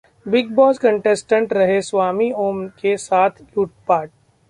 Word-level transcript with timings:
'big 0.25 0.49
Boss' 0.55 0.77
contestant 0.79 1.53
रहे 1.53 1.81
स्वामी 1.81 2.31
ओम 2.39 2.67
के 2.81 2.95
साथ 2.97 3.41
लूटपाट 3.57 4.09